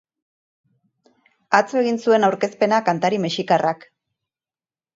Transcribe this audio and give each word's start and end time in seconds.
Atzo 1.59 1.77
egin 1.83 2.01
zuen 2.07 2.27
aurkezpena 2.31 2.81
kantari 2.89 3.23
mexikarrak. 3.29 3.89